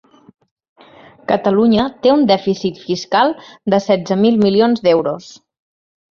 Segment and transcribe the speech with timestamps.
[1.31, 3.33] Catalunya té un dèficit fiscal
[3.73, 5.29] de setze mil milions d’euros.